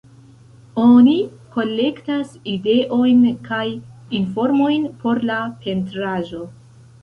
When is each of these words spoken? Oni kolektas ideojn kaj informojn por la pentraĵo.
Oni 0.83 1.11
kolektas 1.55 2.31
ideojn 2.53 3.21
kaj 3.49 3.67
informojn 4.21 4.89
por 5.05 5.23
la 5.33 5.39
pentraĵo. 5.67 6.43